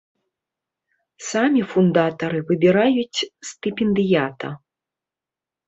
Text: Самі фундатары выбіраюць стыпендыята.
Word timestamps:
Самі 1.31 1.61
фундатары 1.73 2.39
выбіраюць 2.49 3.25
стыпендыята. 3.53 4.53